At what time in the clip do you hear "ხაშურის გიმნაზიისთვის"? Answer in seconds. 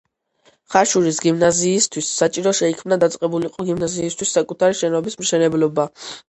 0.75-2.09